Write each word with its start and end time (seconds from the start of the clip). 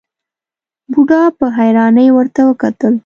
بوډا 0.91 1.21
په 1.37 1.45
حيرانۍ 1.57 2.07
ورته 2.13 2.41
وکتل. 2.49 2.93